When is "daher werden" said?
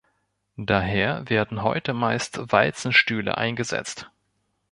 0.57-1.61